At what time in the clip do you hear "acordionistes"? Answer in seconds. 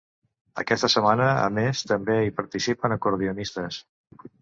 3.01-3.83